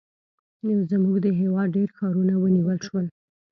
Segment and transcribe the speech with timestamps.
[0.91, 3.05] زموږ د هېواد ډېر ښارونه ونیول شول.